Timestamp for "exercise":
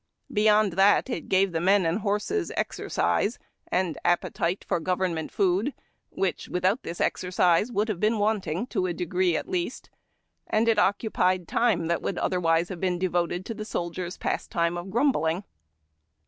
2.57-3.37, 6.99-7.71